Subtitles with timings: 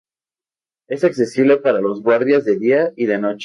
[0.87, 3.39] Es accesible para los guardias de día y de noche.